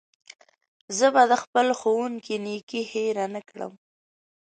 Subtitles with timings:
[0.97, 3.73] زه به د خپل ښوونکي نېکي هېره نه کړم.